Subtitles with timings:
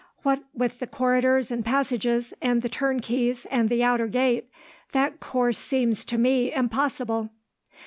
[0.23, 4.49] What with the corridors and passages, and the turnkeys and the outer gate,
[4.93, 7.29] that course seems to me impossible.